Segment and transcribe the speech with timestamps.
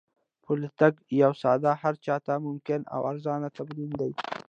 [0.43, 4.11] پلی تګ یو ساده، هر چا ته ممکن او ارزانه تمرین دی.